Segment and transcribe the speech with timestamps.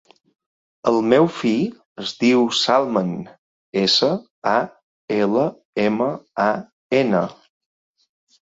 [0.91, 1.67] El meu fill
[2.03, 3.11] es diu Salman:
[3.83, 4.09] essa,
[4.55, 4.57] a,
[5.19, 5.47] ela,
[5.87, 6.09] ema,
[6.49, 6.53] a,
[7.05, 7.25] ena.